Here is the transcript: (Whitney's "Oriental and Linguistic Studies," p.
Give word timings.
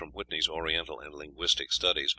(Whitney's 0.15 0.47
"Oriental 0.49 0.99
and 0.99 1.13
Linguistic 1.13 1.71
Studies," 1.71 2.07
p. 2.09 2.09